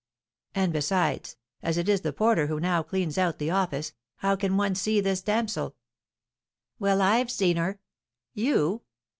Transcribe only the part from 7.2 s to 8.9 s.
seen her." "You?"